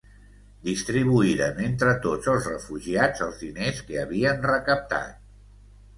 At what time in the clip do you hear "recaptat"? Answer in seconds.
4.55-5.25